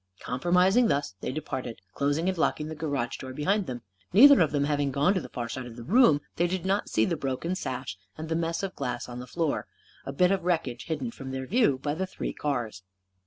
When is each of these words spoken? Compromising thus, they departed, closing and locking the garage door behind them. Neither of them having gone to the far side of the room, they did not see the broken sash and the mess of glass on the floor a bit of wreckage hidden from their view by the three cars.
Compromising 0.21 0.87
thus, 0.87 1.13
they 1.21 1.31
departed, 1.31 1.79
closing 1.93 2.27
and 2.27 2.35
locking 2.35 2.69
the 2.69 2.73
garage 2.73 3.17
door 3.17 3.33
behind 3.33 3.67
them. 3.67 3.83
Neither 4.13 4.41
of 4.41 4.51
them 4.51 4.63
having 4.63 4.89
gone 4.91 5.13
to 5.13 5.21
the 5.21 5.29
far 5.29 5.47
side 5.47 5.67
of 5.67 5.75
the 5.75 5.83
room, 5.83 6.21
they 6.37 6.47
did 6.47 6.65
not 6.65 6.89
see 6.89 7.05
the 7.05 7.15
broken 7.15 7.53
sash 7.53 7.99
and 8.17 8.27
the 8.27 8.35
mess 8.35 8.63
of 8.63 8.73
glass 8.75 9.07
on 9.07 9.19
the 9.19 9.27
floor 9.27 9.67
a 10.03 10.11
bit 10.11 10.31
of 10.31 10.43
wreckage 10.43 10.85
hidden 10.85 11.11
from 11.11 11.29
their 11.29 11.45
view 11.45 11.77
by 11.83 11.93
the 11.93 12.07
three 12.07 12.33
cars. 12.33 12.81